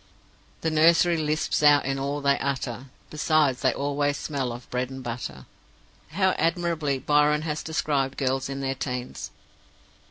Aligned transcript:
"'The 0.61 0.71
nursery 0.71 1.15
lisps 1.17 1.61
out 1.61 1.85
in 1.85 1.99
all 1.99 2.21
they 2.21 2.39
utter; 2.39 2.85
Besides, 3.11 3.61
they 3.61 3.71
always 3.71 4.17
smell 4.17 4.51
of 4.51 4.67
bread 4.71 4.89
and 4.89 5.03
butter.' 5.03 5.45
"How 6.13 6.29
admirably 6.39 6.97
Byron 6.97 7.43
has 7.43 7.61
described 7.61 8.17
girls 8.17 8.49
in 8.49 8.61
their 8.61 8.73
teens!" 8.73 9.29